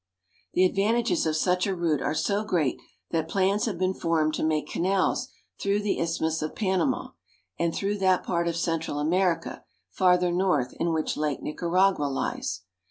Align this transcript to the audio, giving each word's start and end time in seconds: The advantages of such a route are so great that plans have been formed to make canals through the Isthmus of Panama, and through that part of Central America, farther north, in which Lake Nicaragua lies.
The 0.55 0.65
advantages 0.65 1.27
of 1.27 1.35
such 1.35 1.67
a 1.67 1.75
route 1.75 2.01
are 2.01 2.15
so 2.15 2.43
great 2.43 2.79
that 3.11 3.29
plans 3.29 3.65
have 3.65 3.77
been 3.77 3.93
formed 3.93 4.33
to 4.33 4.43
make 4.43 4.65
canals 4.67 5.27
through 5.59 5.81
the 5.81 5.99
Isthmus 5.99 6.41
of 6.41 6.55
Panama, 6.55 7.09
and 7.59 7.71
through 7.71 7.99
that 7.99 8.23
part 8.23 8.47
of 8.47 8.55
Central 8.57 8.97
America, 8.97 9.63
farther 9.91 10.31
north, 10.31 10.73
in 10.79 10.91
which 10.91 11.17
Lake 11.17 11.43
Nicaragua 11.43 12.05
lies. 12.05 12.61